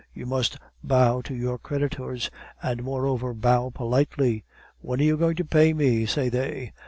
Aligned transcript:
You 0.15 0.25
must 0.25 0.57
bow 0.83 1.21
to 1.25 1.35
your 1.35 1.59
creditors, 1.59 2.31
and 2.63 2.81
moreover 2.81 3.35
bow 3.35 3.69
politely. 3.69 4.43
'When 4.79 4.99
are 4.99 5.03
you 5.03 5.15
going 5.15 5.35
to 5.35 5.45
pay 5.45 5.73
me?' 5.73 6.07
say 6.07 6.27
they. 6.27 6.73